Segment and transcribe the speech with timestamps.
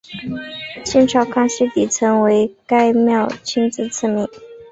[0.83, 4.27] 清朝康熙帝曾为该庙亲自赐名。